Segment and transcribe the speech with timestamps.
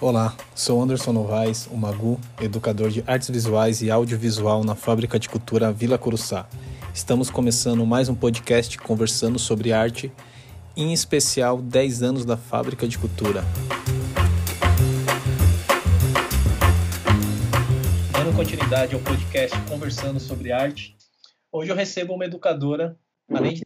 [0.00, 5.28] Olá, sou Anderson Novaes, o Magu, educador de artes visuais e audiovisual na Fábrica de
[5.28, 6.48] Cultura Vila Coruçá.
[6.94, 10.12] Estamos começando mais um podcast conversando sobre arte,
[10.76, 13.42] em especial 10 anos da Fábrica de Cultura.
[18.12, 20.96] Dando continuidade ao podcast Conversando sobre Arte,
[21.50, 22.96] hoje eu recebo uma educadora,
[23.28, 23.62] além de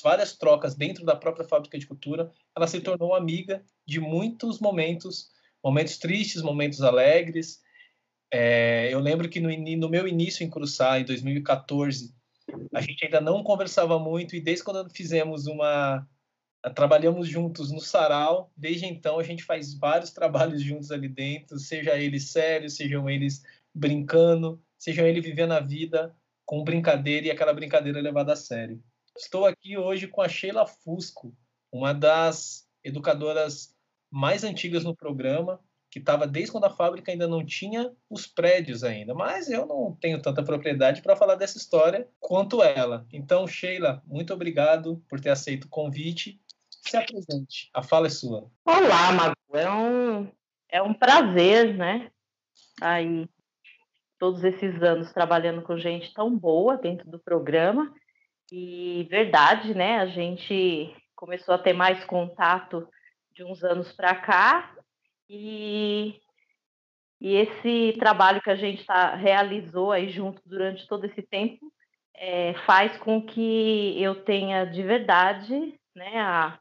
[0.00, 5.31] várias trocas dentro da própria Fábrica de Cultura, ela se tornou amiga de muitos momentos
[5.62, 7.60] momentos tristes, momentos alegres.
[8.32, 12.14] É, eu lembro que no, no, meu início em Curuçá, em 2014,
[12.74, 16.06] a gente ainda não conversava muito e desde quando fizemos uma
[16.74, 21.98] trabalhamos juntos no sarau, desde então a gente faz vários trabalhos juntos ali dentro, seja
[21.98, 23.42] eles sérios, sejam eles
[23.74, 28.82] brincando, sejam eles vivendo a vida com brincadeira e aquela brincadeira levada a sério.
[29.16, 31.36] Estou aqui hoje com a Sheila Fusco,
[31.70, 33.74] uma das educadoras
[34.12, 35.58] mais antigas no programa,
[35.90, 39.14] que estava desde quando a fábrica ainda não tinha os prédios ainda.
[39.14, 43.06] Mas eu não tenho tanta propriedade para falar dessa história quanto ela.
[43.12, 46.38] Então, Sheila, muito obrigado por ter aceito o convite.
[46.68, 48.50] Se apresente, a fala é sua.
[48.64, 49.36] Olá, Mago.
[49.54, 50.30] É um,
[50.70, 52.10] é um prazer, né?
[52.80, 53.28] Aí,
[54.18, 57.92] todos esses anos trabalhando com gente tão boa dentro do programa.
[58.50, 59.98] E verdade, né?
[59.98, 62.88] A gente começou a ter mais contato
[63.34, 64.74] de uns anos para cá
[65.28, 66.20] e,
[67.20, 71.72] e esse trabalho que a gente tá, realizou aí junto durante todo esse tempo
[72.14, 76.58] é, faz com que eu tenha de verdade né, a,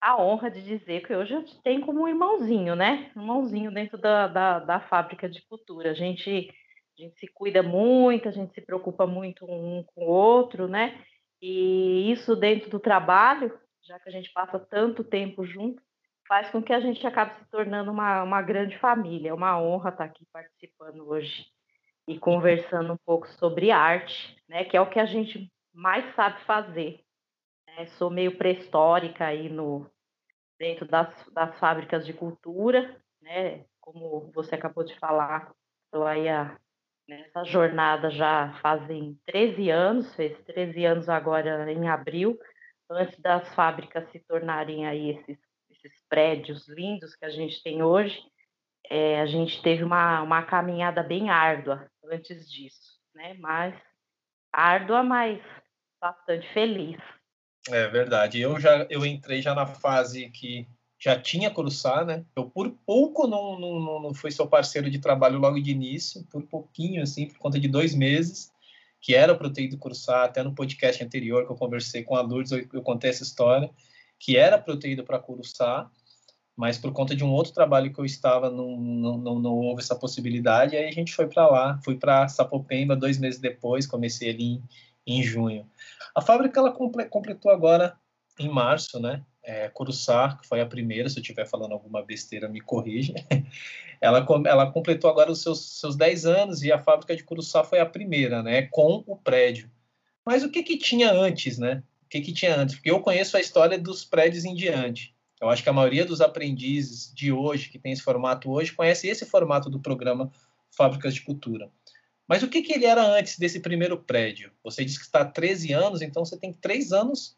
[0.00, 3.10] a honra de dizer que hoje eu tenho como um irmãozinho, né?
[3.16, 5.90] Irmãozinho dentro da, da, da fábrica de cultura.
[5.90, 6.50] A gente,
[6.98, 11.02] a gente se cuida muito, a gente se preocupa muito um com o outro, né?
[11.40, 15.82] E isso dentro do trabalho, já que a gente passa tanto tempo junto,
[16.28, 19.30] faz com que a gente acabe se tornando uma, uma grande família.
[19.30, 21.46] É uma honra estar aqui participando hoje
[22.06, 26.40] e conversando um pouco sobre arte, né, que é o que a gente mais sabe
[26.44, 27.00] fazer.
[27.66, 29.90] É, sou meio pré-histórica aí no,
[30.58, 35.52] dentro das, das fábricas de cultura, né, como você acabou de falar,
[35.84, 36.58] estou aí a,
[37.06, 42.38] nessa jornada já fazem 13 anos, fez 13 anos agora em abril,
[42.90, 45.47] antes das fábricas se tornarem aí esses
[45.86, 48.18] esses prédios lindos que a gente tem hoje,
[48.90, 53.34] é, a gente teve uma, uma caminhada bem árdua antes disso, né?
[53.38, 53.74] Mas
[54.52, 55.40] árdua, mas
[56.00, 56.98] bastante feliz.
[57.68, 58.40] É verdade.
[58.40, 60.66] Eu já eu entrei já na fase que
[60.98, 62.24] já tinha Curuçá, né?
[62.34, 66.42] Eu por pouco não, não, não fui seu parceiro de trabalho logo de início, por
[66.42, 68.50] pouquinho, assim, por conta de dois meses,
[69.00, 72.16] que era para eu ter ido Curuçá, até no podcast anterior que eu conversei com
[72.16, 73.70] a Lourdes, eu, eu contei essa história
[74.18, 75.90] que era ido para Curuçá,
[76.56, 79.80] mas por conta de um outro trabalho que eu estava, não, não, não, não houve
[79.80, 84.30] essa possibilidade, aí a gente foi para lá, fui para Sapopemba dois meses depois, comecei
[84.30, 84.62] ali em,
[85.06, 85.70] em junho.
[86.14, 87.96] A fábrica, ela completou agora
[88.40, 92.48] em março, né, é, Curuçá, que foi a primeira, se eu estiver falando alguma besteira,
[92.48, 93.14] me corrija.
[94.00, 97.78] ela, ela completou agora os seus, seus 10 anos e a fábrica de Curuçá foi
[97.78, 99.70] a primeira, né, com o prédio.
[100.26, 101.82] Mas o que que tinha antes, né?
[102.08, 105.14] O que, que tinha antes, porque eu conheço a história dos prédios em diante.
[105.38, 109.06] Eu acho que a maioria dos aprendizes de hoje, que tem esse formato hoje, conhece
[109.06, 110.32] esse formato do programa
[110.74, 111.70] Fábricas de Cultura.
[112.26, 114.50] Mas o que, que ele era antes desse primeiro prédio?
[114.64, 117.36] Você disse que está há 13 anos, então você tem três anos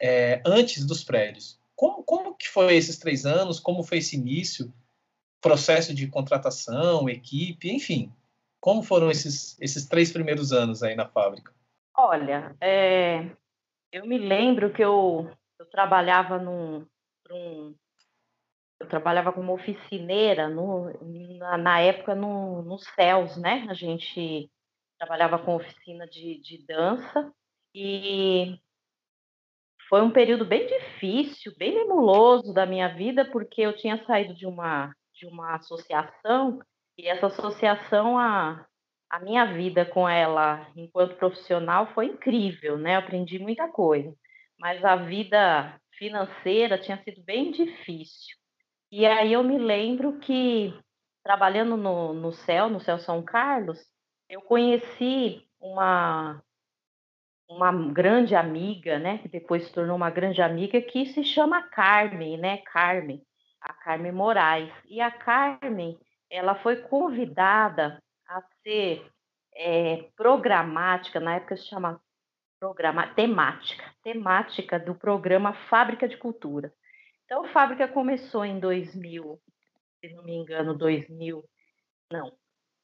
[0.00, 1.60] é, antes dos prédios.
[1.74, 3.60] Como, como que foi esses três anos?
[3.60, 4.72] Como foi esse início?
[5.42, 8.10] Processo de contratação, equipe, enfim.
[8.60, 11.54] Como foram esses, esses três primeiros anos aí na fábrica?
[11.94, 13.30] Olha, é,
[13.96, 16.86] eu me lembro que eu, eu trabalhava num,
[17.30, 17.74] num
[18.78, 20.92] eu trabalhava como oficineira no,
[21.38, 22.76] na, na, época no, no
[23.40, 23.66] né?
[23.70, 24.50] A gente
[24.98, 27.32] trabalhava com oficina de, de dança
[27.74, 28.60] e
[29.88, 34.46] foi um período bem difícil, bem nebuloso da minha vida, porque eu tinha saído de
[34.46, 36.60] uma, de uma associação
[36.98, 38.66] e essa associação, a,
[39.10, 42.94] a minha vida com ela enquanto profissional foi incrível, né?
[42.94, 44.14] Eu aprendi muita coisa,
[44.58, 48.36] mas a vida financeira tinha sido bem difícil.
[48.90, 50.74] E aí eu me lembro que
[51.22, 53.78] trabalhando no, no CEL, no CEL São Carlos,
[54.28, 56.42] eu conheci uma
[57.48, 62.36] uma grande amiga, né, que depois se tornou uma grande amiga, que se chama Carmen,
[62.36, 63.22] né, Carmen,
[63.60, 64.72] a Carmen Moraes.
[64.88, 65.96] E a Carmen,
[66.28, 69.06] ela foi convidada a ser
[69.54, 72.00] é, programática, na época se chama
[72.58, 76.72] programa temática, temática do programa Fábrica de Cultura.
[77.24, 79.40] Então, a fábrica começou em 2000,
[80.00, 81.44] se não me engano, 2000,
[82.12, 82.32] não,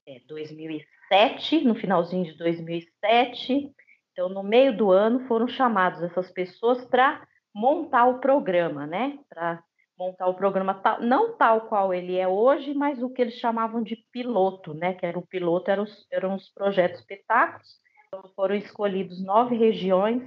[0.06, 3.72] é 2007, no finalzinho de 2007.
[4.10, 9.18] Então, no meio do ano, foram chamados essas pessoas para montar o programa, né?
[9.28, 9.62] Para
[10.02, 13.82] montar o programa tal, não tal qual ele é hoje, mas o que eles chamavam
[13.82, 14.94] de piloto, né?
[14.94, 17.80] Que era o piloto, eram os, eram os projetos espetáculos.
[18.08, 20.22] Então, foram escolhidos nove regiões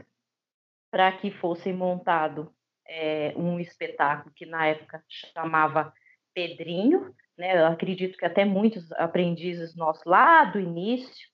[0.91, 2.51] para que fosse montado
[2.87, 5.93] é, um espetáculo que na época chamava
[6.33, 7.59] Pedrinho, né?
[7.59, 11.27] Eu acredito que até muitos aprendizes nossos lá do início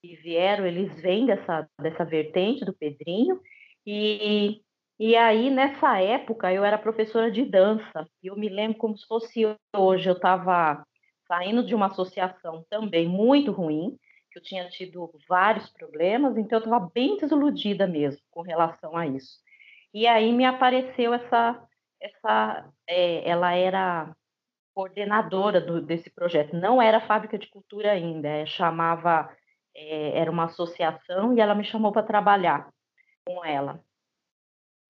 [0.00, 3.40] que vieram, eles vêm dessa, dessa vertente do Pedrinho,
[3.84, 4.62] e
[4.98, 8.08] e aí, nessa época, eu era professora de dança.
[8.22, 9.42] E eu me lembro como se fosse
[9.76, 10.08] hoje.
[10.08, 10.84] Eu estava
[11.28, 13.96] saindo de uma associação também muito ruim,
[14.32, 19.06] que eu tinha tido vários problemas, então eu estava bem desiludida mesmo com relação a
[19.06, 19.38] isso.
[19.94, 21.62] E aí me apareceu essa.
[22.00, 24.14] essa é, ela era
[24.74, 26.56] coordenadora do, desse projeto.
[26.56, 29.30] Não era fábrica de cultura ainda, é, chamava.
[29.76, 32.68] É, era uma associação e ela me chamou para trabalhar
[33.24, 33.80] com ela.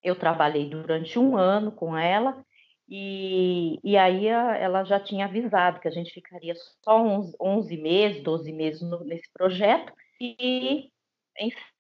[0.03, 2.45] Eu trabalhei durante um ano com ela
[2.89, 8.23] e, e aí ela já tinha avisado que a gente ficaria só 11, 11 meses,
[8.23, 10.91] 12 meses no, nesse projeto e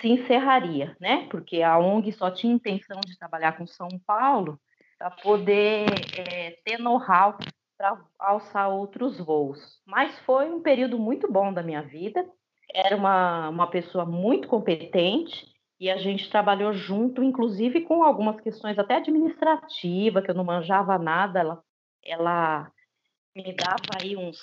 [0.00, 1.26] se encerraria, né?
[1.30, 4.60] Porque a ONG só tinha intenção de trabalhar com São Paulo
[4.98, 5.86] para poder
[6.16, 7.38] é, ter know-how
[7.76, 9.80] para alçar outros voos.
[9.86, 12.28] Mas foi um período muito bom da minha vida.
[12.72, 15.46] Era uma, uma pessoa muito competente
[15.80, 20.98] e a gente trabalhou junto, inclusive com algumas questões até administrativas, que eu não manjava
[20.98, 21.62] nada, ela,
[22.04, 22.72] ela
[23.36, 24.38] me dava aí uns,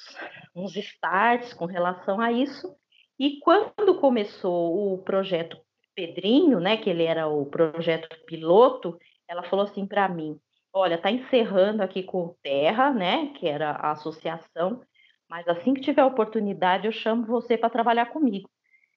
[0.56, 2.76] uns starts com relação a isso.
[3.20, 5.58] E quando começou o projeto
[5.96, 8.98] Pedrinho, né, que ele era o projeto piloto,
[9.28, 10.38] ela falou assim para mim:
[10.74, 14.82] "Olha, tá encerrando aqui com o Terra, né, que era a associação,
[15.30, 18.50] mas assim que tiver oportunidade eu chamo você para trabalhar comigo".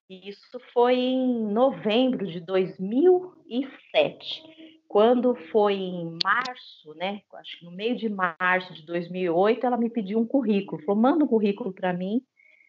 [0.09, 4.43] Isso foi em novembro de 2007.
[4.89, 7.21] Quando foi em março, né?
[7.35, 10.83] Acho que no meio de março de 2008, ela me pediu um currículo.
[10.83, 12.23] Falou: manda um currículo para mim,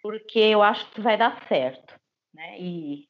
[0.04, 1.98] porque eu acho que vai dar certo.
[2.34, 2.60] Né?
[2.60, 3.08] E,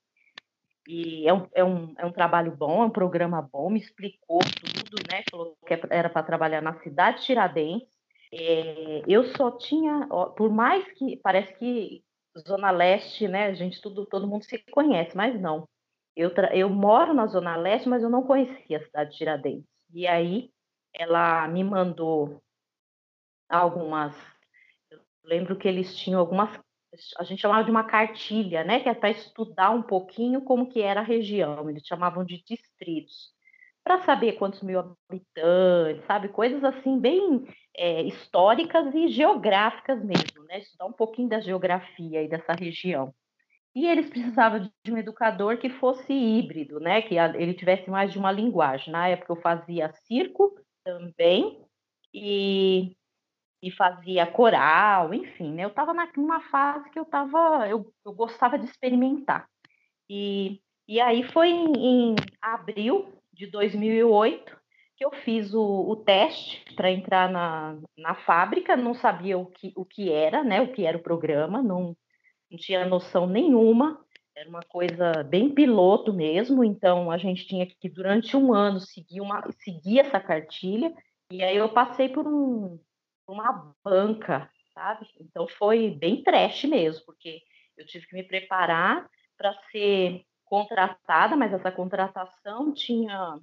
[0.88, 4.40] e é, um, é, um, é um trabalho bom, é um programa bom, me explicou
[4.40, 5.24] tudo, né?
[5.32, 7.88] Falou que era para trabalhar na cidade de Tiradentes.
[8.32, 12.04] É, eu só tinha, por mais que parece que
[12.40, 13.46] Zona Leste, né?
[13.48, 15.68] A gente tudo, todo mundo se conhece, mas não.
[16.16, 19.70] Eu, eu moro na Zona Leste, mas eu não conhecia a cidade de Tiradentes.
[19.94, 20.52] E aí
[20.94, 22.42] ela me mandou
[23.48, 24.16] algumas.
[24.92, 26.50] Eu lembro que eles tinham algumas.
[27.18, 28.80] A gente chamava de uma cartilha, né?
[28.80, 31.70] Que é para estudar um pouquinho como que era a região.
[31.70, 33.34] Eles chamavam de distritos
[33.90, 36.30] para saber quantos mil habitantes, sabe?
[36.30, 37.44] Coisas assim bem
[37.76, 40.60] é, históricas e geográficas mesmo, né?
[40.60, 43.12] Estudar um pouquinho da geografia aí dessa região.
[43.74, 47.02] E eles precisavam de um educador que fosse híbrido, né?
[47.02, 48.92] Que ele tivesse mais de uma linguagem.
[48.94, 50.54] Na época eu fazia circo
[50.84, 51.60] também
[52.14, 52.96] e,
[53.60, 55.64] e fazia coral, enfim, né?
[55.64, 59.50] Eu estava numa fase que eu tava, eu, eu gostava de experimentar.
[60.08, 64.60] E, e aí foi em, em abril de 2008
[64.98, 69.72] que eu fiz o, o teste para entrar na, na fábrica, não sabia o que,
[69.78, 70.60] o que era, né?
[70.62, 71.96] O que era o programa, não,
[72.52, 74.06] não tinha noção nenhuma.
[74.36, 79.22] Era uma coisa bem piloto mesmo, então a gente tinha que durante um ano seguir
[79.22, 80.94] uma seguir essa cartilha.
[81.32, 82.78] E aí eu passei por um,
[83.26, 85.08] uma banca, sabe?
[85.22, 87.42] Então foi bem trash mesmo, porque
[87.78, 93.40] eu tive que me preparar para ser contratada, mas essa contratação tinha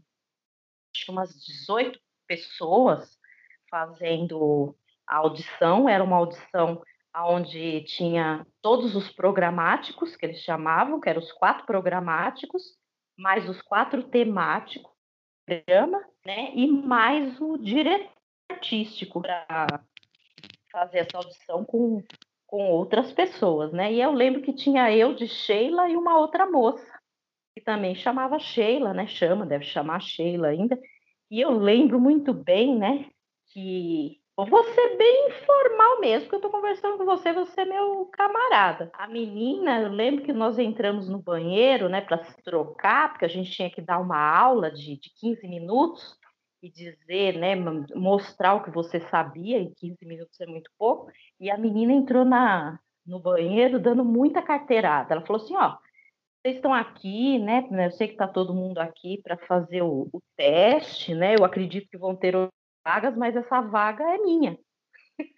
[1.09, 3.19] umas 18 pessoas
[3.71, 6.83] fazendo a audição, era uma audição
[7.19, 12.63] onde tinha todos os programáticos, que eles chamavam, que eram os quatro programáticos,
[13.17, 14.93] mais os quatro temáticos
[15.47, 18.11] programa, né, e mais o diretor
[18.51, 19.81] artístico para
[20.73, 22.03] fazer essa audição com,
[22.47, 23.93] com outras pessoas, né?
[23.93, 26.96] E eu lembro que tinha eu de Sheila e uma outra moça
[27.57, 29.07] que também chamava Sheila, né?
[29.07, 30.79] Chama, deve chamar Sheila ainda.
[31.31, 33.07] E eu lembro muito bem, né?
[33.51, 38.05] Que vou ser bem informal mesmo, que eu estou conversando com você, você é meu
[38.13, 38.91] camarada.
[38.93, 43.29] A menina, eu lembro que nós entramos no banheiro, né, para se trocar, porque a
[43.29, 46.15] gente tinha que dar uma aula de, de 15 minutos
[46.63, 47.55] e dizer, né,
[47.95, 51.11] mostrar o que você sabia, e 15 minutos é muito pouco.
[51.41, 55.15] E a menina entrou na, no banheiro dando muita carteirada.
[55.15, 55.79] Ela falou assim: ó,
[56.47, 57.67] vocês estão aqui, né?
[57.73, 61.35] Eu sei que está todo mundo aqui para fazer o, o, teste, né?
[61.35, 62.35] Eu acredito que vão ter
[62.85, 64.57] vagas, mas essa vaga é minha.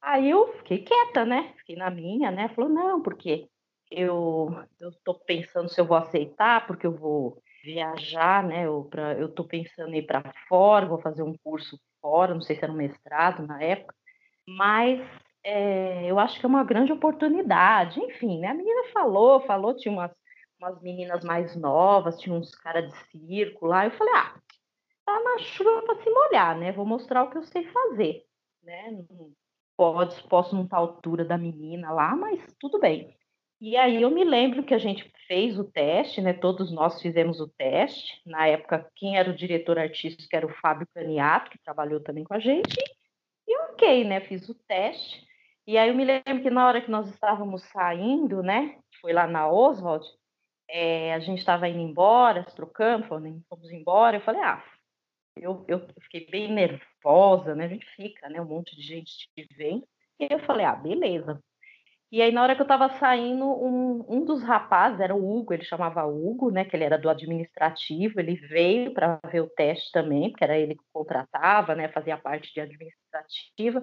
[0.00, 1.52] Aí eu fiquei quieta, né?
[1.58, 2.48] Fiquei na minha, né?
[2.50, 3.46] Falou, não, porque
[3.90, 4.48] eu
[5.04, 8.64] tô pensando se eu vou aceitar, porque eu vou viajar, né?
[8.64, 8.88] Eu,
[9.34, 12.72] tô pensando em ir para fora, vou fazer um curso fora, não sei se era
[12.72, 13.94] um mestrado na época,
[14.48, 14.98] mas
[15.44, 18.00] é, eu acho que é uma grande oportunidade.
[18.00, 18.48] Enfim, né?
[18.48, 20.10] A menina falou, falou, tinha umas,
[20.62, 23.84] umas meninas mais novas, tinha uns caras de circo lá.
[23.84, 24.34] Eu falei, ah,
[25.04, 26.72] tá na chuva para se molhar, né?
[26.72, 28.24] Vou mostrar o que eu sei fazer,
[28.62, 28.92] né?
[28.92, 29.32] Não
[29.76, 33.16] pode, posso não estar à altura da menina lá, mas tudo bem.
[33.60, 36.32] E aí eu me lembro que a gente fez o teste, né?
[36.32, 38.20] Todos nós fizemos o teste.
[38.26, 42.34] Na época, quem era o diretor artístico era o Fábio Caniato, que trabalhou também com
[42.34, 42.76] a gente.
[43.46, 44.20] E ok, né?
[44.20, 45.24] Fiz o teste.
[45.64, 48.78] E aí eu me lembro que na hora que nós estávamos saindo, né?
[49.00, 50.04] Foi lá na Oswald,
[50.72, 54.16] é, a gente estava indo embora, trocando, fomos embora.
[54.16, 54.64] Eu falei, ah,
[55.36, 57.66] eu, eu fiquei bem nervosa, né?
[57.66, 58.40] A gente fica, né?
[58.40, 59.84] Um monte de gente te vem.
[60.18, 61.38] E eu falei, ah, beleza.
[62.10, 65.52] E aí, na hora que eu estava saindo, um, um dos rapazes, era o Hugo,
[65.52, 66.64] ele chamava Hugo, né?
[66.64, 70.74] Que ele era do administrativo, ele veio para ver o teste também, porque era ele
[70.74, 71.88] que contratava, né?
[71.88, 73.82] Fazia parte de administrativa.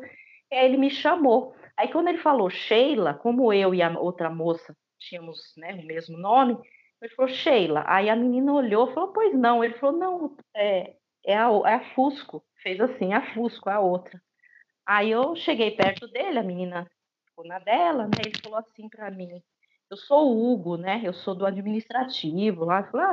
[0.51, 1.55] E aí ele me chamou.
[1.77, 6.17] Aí quando ele falou Sheila, como eu e a outra moça tínhamos né, o mesmo
[6.17, 6.57] nome,
[7.01, 7.83] ele falou Sheila.
[7.87, 9.63] Aí a menina olhou e falou, pois não.
[9.63, 12.43] Ele falou, não, é, é, a, é a Fusco.
[12.61, 14.21] Fez assim, a Fusco, a outra.
[14.85, 16.89] Aí eu cheguei perto dele, a menina
[17.27, 18.21] ficou na dela, né?
[18.25, 19.41] Ele falou assim para mim,
[19.89, 21.01] eu sou o Hugo, né?
[21.03, 22.83] Eu sou do administrativo lá.
[22.83, 23.05] Falei,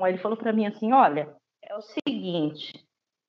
[0.00, 0.08] ah.
[0.08, 2.84] Ele falou para mim assim, olha, é o seguinte,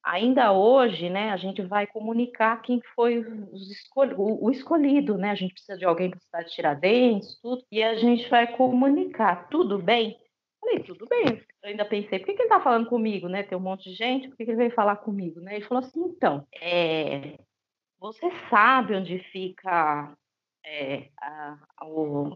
[0.05, 5.31] ainda hoje, né, a gente vai comunicar quem foi escol o, o, escolhido, né?
[5.31, 9.49] A gente precisa de alguém para cidade de Tiradentes, tudo, e a gente vai comunicar.
[9.49, 10.17] Tudo bem?
[10.61, 11.41] Falei, tudo bem.
[11.63, 13.41] Eu ainda pensei, por que, que ele está falando comigo, né?
[13.43, 15.55] Tem um monte de gente, por que, que ele veio falar comigo, né?
[15.55, 17.39] Ele falou assim, então, é,
[17.99, 20.15] você sabe onde fica
[20.63, 21.57] é, a,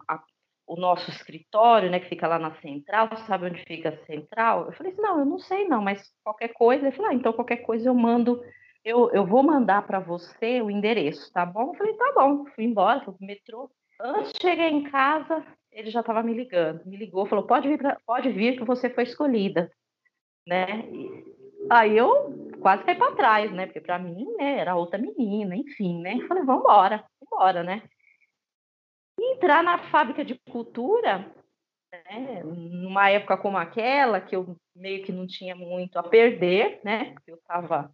[0.08, 0.24] a,
[0.70, 4.68] o nosso escritório, né, que fica lá na central, sabe onde fica a central?
[4.68, 7.34] Eu falei assim, não, eu não sei não, mas qualquer coisa, ele falou, ah, então
[7.34, 8.40] qualquer coisa eu mando,
[8.86, 11.72] eu, eu vou mandar para você o endereço, tá bom?
[11.72, 13.72] Eu falei, tá bom, fui embora, fui pro metrô.
[14.00, 17.80] Antes de chegar em casa, ele já estava me ligando, me ligou, falou, pode vir,
[17.80, 19.72] pra, pode vir que você foi escolhida,
[20.48, 20.88] né?
[20.92, 21.26] E,
[21.68, 23.66] aí eu quase caí para trás, né?
[23.66, 26.14] Porque para mim, né, era outra menina, enfim, né?
[26.14, 27.82] Eu falei, vamos embora, vamos embora, né?
[29.24, 31.32] Entrar na fábrica de cultura,
[31.92, 37.16] né, numa época como aquela, que eu meio que não tinha muito a perder, né?
[37.28, 37.94] Eu estava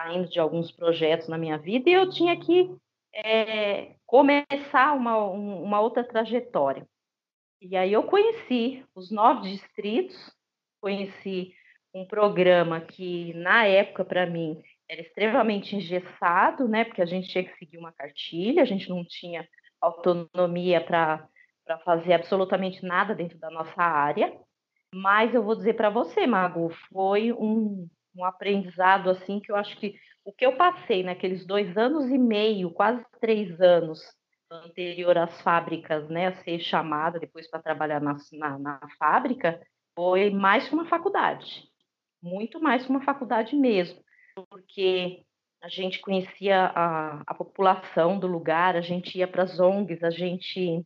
[0.00, 2.74] saindo de alguns projetos na minha vida e eu tinha que
[3.14, 6.86] é, começar uma, uma outra trajetória.
[7.60, 10.16] E aí eu conheci os nove distritos,
[10.80, 11.54] conheci
[11.94, 16.84] um programa que, na época, para mim, era extremamente engessado, né?
[16.84, 19.48] Porque a gente tinha que seguir uma cartilha, a gente não tinha
[19.86, 21.28] autonomia para
[21.84, 24.32] fazer absolutamente nada dentro da nossa área.
[24.94, 29.76] Mas eu vou dizer para você, Mago, foi um, um aprendizado assim que eu acho
[29.78, 34.00] que o que eu passei naqueles dois anos e meio, quase três anos
[34.50, 39.60] anterior às fábricas, né, a ser chamada depois para trabalhar na, na, na, fábrica,
[39.94, 41.64] foi mais que uma faculdade,
[42.22, 44.00] muito mais que uma faculdade mesmo,
[44.48, 45.24] porque
[45.62, 50.10] a gente conhecia a, a população do lugar, a gente ia para as ONGs, a
[50.10, 50.84] gente,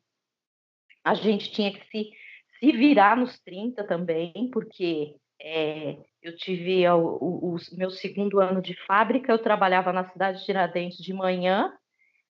[1.04, 2.10] a gente tinha que se,
[2.58, 8.62] se virar nos 30 também, porque é, eu tive o, o, o, meu segundo ano
[8.62, 11.72] de fábrica, eu trabalhava na cidade de Tiradentes de manhã,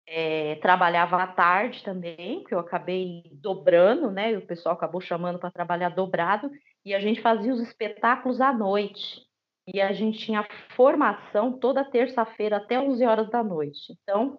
[0.06, 4.36] é, trabalhava à tarde também, que eu acabei dobrando, né?
[4.36, 6.50] O pessoal acabou chamando para trabalhar dobrado,
[6.84, 9.29] e a gente fazia os espetáculos à noite
[9.66, 13.92] e a gente tinha formação toda terça-feira até 11 horas da noite.
[14.02, 14.38] Então,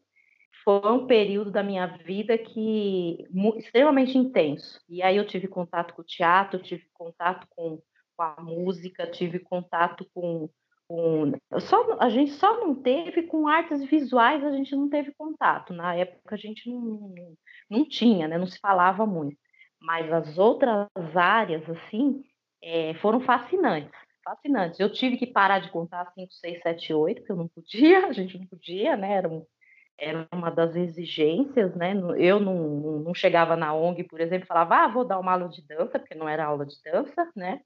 [0.64, 3.26] foi um período da minha vida que
[3.58, 4.80] extremamente intenso.
[4.88, 7.82] E aí eu tive contato com o teatro, tive contato com,
[8.16, 10.50] com a música, tive contato com,
[10.88, 15.74] com, só a gente só não teve com artes visuais, a gente não teve contato.
[15.74, 17.34] Na época a gente não, não,
[17.70, 18.38] não tinha, né?
[18.38, 19.38] Não se falava muito.
[19.82, 22.24] Mas as outras áreas assim
[22.62, 23.92] é, foram fascinantes
[24.24, 24.80] fascinantes.
[24.80, 28.14] Eu tive que parar de contar 5, 6, 7, 8, porque eu não podia, a
[28.14, 29.14] gente não podia, né?
[29.14, 29.46] Era, um,
[29.98, 31.94] era uma das exigências, né?
[32.18, 35.62] Eu não, não chegava na ONG, por exemplo, falava, ah, vou dar uma aula de
[35.66, 37.62] dança, porque não era aula de dança, né?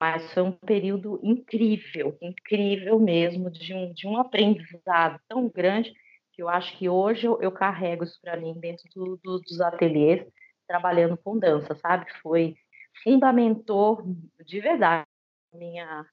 [0.00, 5.92] Mas foi um período incrível, incrível mesmo, de um, de um aprendizado tão grande
[6.32, 9.60] que eu acho que hoje eu, eu carrego isso para mim dentro do, do, dos
[9.60, 10.26] ateliês,
[10.66, 12.06] trabalhando com dança, sabe?
[12.20, 12.56] Foi
[13.04, 14.02] fundamentou
[14.44, 15.06] de verdade
[15.52, 16.04] minha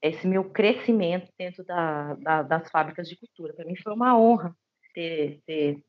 [0.00, 3.52] esse meu crescimento dentro da, da, das fábricas de cultura.
[3.52, 4.54] Para mim foi uma honra
[4.94, 5.82] ter, ter,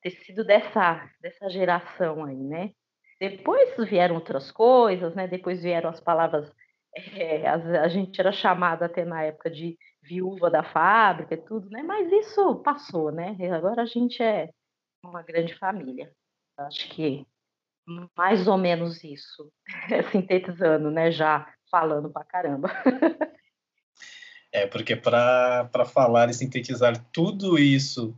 [0.00, 2.72] ter sido dessa, dessa geração aí, né?
[3.20, 5.28] Depois vieram outras coisas, né?
[5.28, 6.50] Depois vieram as palavras.
[7.14, 11.70] É, a, a, gente era chamada até na época de viúva da fábrica e tudo,
[11.70, 11.82] né?
[11.82, 13.36] Mas isso passou, né?
[13.54, 14.50] Agora a gente é
[15.04, 16.12] uma grande família.
[16.58, 17.26] Acho que
[18.16, 19.52] mais ou menos isso,
[20.10, 21.10] sintetizando, né?
[21.10, 22.70] Já falando pra caramba.
[24.54, 28.14] É, porque para falar e sintetizar tudo isso,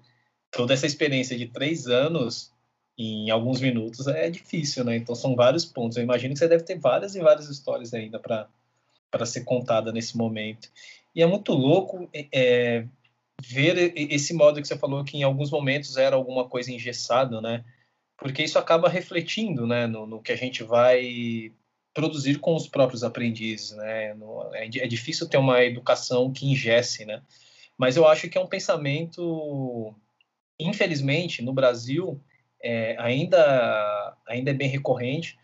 [0.51, 2.53] toda essa experiência de três anos
[2.99, 4.97] em alguns minutos é difícil, né?
[4.97, 5.97] Então são vários pontos.
[5.97, 10.17] Eu imagino que você deve ter várias e várias histórias ainda para ser contada nesse
[10.17, 10.69] momento.
[11.15, 12.89] E é muito louco é, é,
[13.41, 17.65] ver esse modo que você falou que em alguns momentos era alguma coisa engessada, né?
[18.17, 21.53] Porque isso acaba refletindo, né, no, no que a gente vai
[21.95, 24.17] produzir com os próprios aprendizes, né?
[24.55, 27.23] É, é, difícil ter uma educação que ingesse, né?
[27.79, 29.95] Mas eu acho que é um pensamento,
[30.59, 32.21] infelizmente, no Brasil
[32.63, 35.39] é, ainda ainda é bem recorrente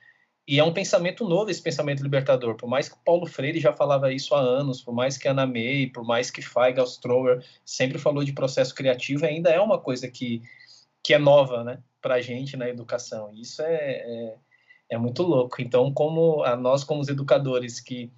[0.47, 2.57] e é um pensamento novo esse pensamento libertador.
[2.57, 5.87] Por mais que Paulo Freire já falava isso há anos, por mais que Anna May,
[5.87, 10.42] por mais que Feigl Strower sempre falou de processo criativo, ainda é uma coisa que
[11.02, 13.33] que é nova, né, para a gente na educação.
[13.33, 14.35] Isso é, é
[14.90, 15.62] é muito louco.
[15.62, 18.11] Então, como a, nós, como os educadores que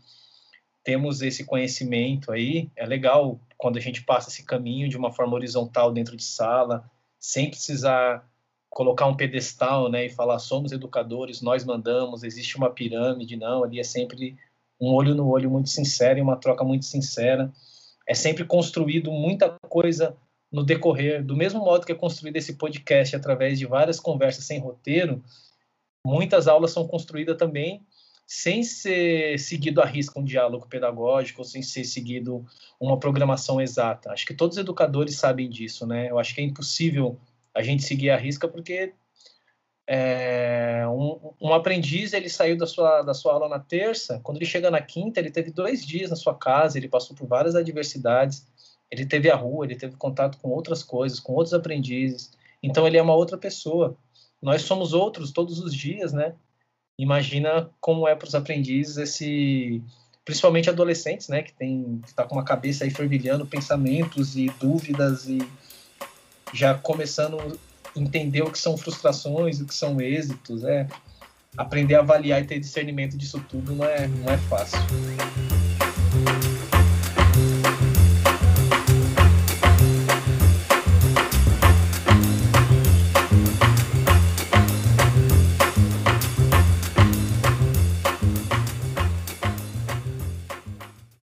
[0.83, 5.35] temos esse conhecimento aí, é legal quando a gente passa esse caminho de uma forma
[5.35, 8.29] horizontal dentro de sala, sem precisar
[8.69, 13.79] colocar um pedestal, né, e falar somos educadores, nós mandamos, existe uma pirâmide, não, ali
[13.79, 14.35] é sempre
[14.81, 17.53] um olho no olho muito sincero e uma troca muito sincera.
[18.09, 20.17] É sempre construído muita coisa
[20.51, 24.59] no decorrer, do mesmo modo que é construído esse podcast através de várias conversas sem
[24.59, 25.23] roteiro,
[26.05, 27.85] muitas aulas são construídas também
[28.27, 32.47] sem ser seguido a risca um diálogo pedagógico, sem ser seguido
[32.81, 34.11] uma programação exata.
[34.11, 36.11] Acho que todos os educadores sabem disso, né?
[36.11, 37.19] Eu acho que é impossível
[37.55, 38.95] a gente seguir a risca porque
[39.87, 44.47] é, um, um, aprendiz ele saiu da sua, da sua aula na terça, quando ele
[44.47, 48.47] chega na quinta, ele teve dois dias na sua casa, ele passou por várias adversidades,
[48.91, 52.31] ele teve a rua, ele teve contato com outras coisas, com outros aprendizes,
[52.63, 53.97] então ele é uma outra pessoa
[54.43, 56.35] nós somos outros todos os dias, né?
[56.99, 59.83] Imagina como é para os aprendizes esse,
[60.25, 61.43] principalmente adolescentes, né?
[61.43, 65.39] Que tem, que tá com uma cabeça aí fervilhando pensamentos e dúvidas e
[66.53, 70.89] já começando a entender o que são frustrações, o que são êxitos, é
[71.57, 74.79] aprender a avaliar e ter discernimento disso tudo não é, não é fácil.